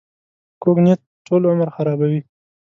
کوږ 0.61 0.77
نیت 0.85 1.01
ټول 1.25 1.41
عمر 1.51 1.69
خرابوي 1.75 2.21